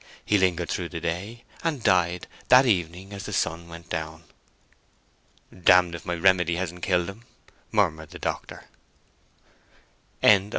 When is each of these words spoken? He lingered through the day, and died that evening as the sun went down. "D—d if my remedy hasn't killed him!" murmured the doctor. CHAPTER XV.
He 0.25 0.39
lingered 0.39 0.67
through 0.67 0.89
the 0.89 0.99
day, 0.99 1.43
and 1.63 1.83
died 1.83 2.25
that 2.47 2.65
evening 2.65 3.13
as 3.13 3.25
the 3.25 3.31
sun 3.33 3.67
went 3.67 3.87
down. 3.91 4.23
"D—d 5.53 5.95
if 5.95 6.07
my 6.07 6.15
remedy 6.15 6.55
hasn't 6.55 6.81
killed 6.81 7.07
him!" 7.07 7.23
murmured 7.71 8.09
the 8.09 8.17
doctor. 8.17 8.65
CHAPTER 10.23 10.39
XV. 10.47 10.49